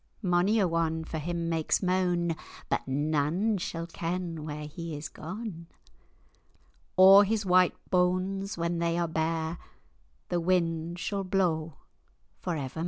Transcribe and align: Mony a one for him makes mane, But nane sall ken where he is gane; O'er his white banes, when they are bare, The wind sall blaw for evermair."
Mony 0.23 0.57
a 0.57 0.67
one 0.67 1.03
for 1.03 1.19
him 1.19 1.47
makes 1.47 1.83
mane, 1.83 2.35
But 2.69 2.87
nane 2.87 3.59
sall 3.59 3.85
ken 3.85 4.43
where 4.45 4.65
he 4.65 4.95
is 4.97 5.09
gane; 5.09 5.67
O'er 6.97 7.23
his 7.23 7.45
white 7.45 7.75
banes, 7.91 8.57
when 8.57 8.79
they 8.79 8.97
are 8.97 9.07
bare, 9.07 9.59
The 10.29 10.39
wind 10.39 10.97
sall 10.97 11.23
blaw 11.23 11.73
for 12.39 12.55
evermair." 12.57 12.79